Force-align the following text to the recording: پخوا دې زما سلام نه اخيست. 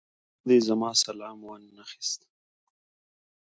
پخوا 0.03 0.43
دې 0.47 0.57
زما 0.67 0.89
سلام 1.03 1.39
نه 1.75 1.81
اخيست. 1.85 2.21